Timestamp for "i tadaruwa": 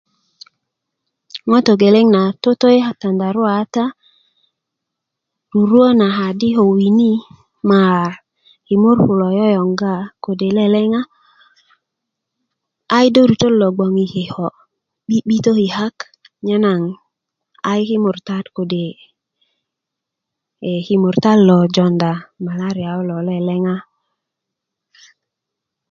2.77-3.51